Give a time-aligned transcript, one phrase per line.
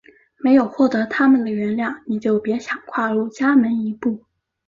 [0.39, 4.25] 没有获得它们的原谅你就别想跨入家门一步！